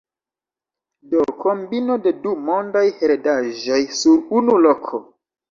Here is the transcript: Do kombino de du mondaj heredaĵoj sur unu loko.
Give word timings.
Do 1.11 1.25
kombino 1.43 1.97
de 2.07 2.13
du 2.23 2.33
mondaj 2.47 2.83
heredaĵoj 3.03 3.79
sur 4.01 4.27
unu 4.41 4.59
loko. 4.67 5.03